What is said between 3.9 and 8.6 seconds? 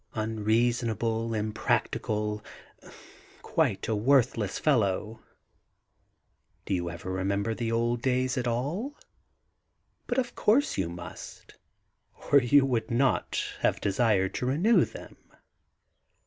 worthless fellow! Do you ever remember the old days at